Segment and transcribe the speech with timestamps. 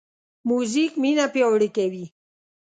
[0.47, 2.05] موزیک مینه پیاوړې کوي.